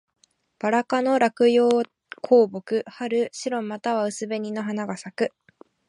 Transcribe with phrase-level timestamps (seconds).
[0.57, 1.83] ばら科の落葉
[2.23, 2.81] 高木。
[2.87, 5.31] 春、白または薄紅の花が咲く。